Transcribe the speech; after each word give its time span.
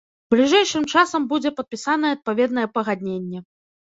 Бліжэйшым 0.33 0.85
часам 1.01 1.27
будзе 1.33 1.51
падпісаная 1.59 2.11
адпаведнае 2.17 2.65
пагадненне. 2.79 3.43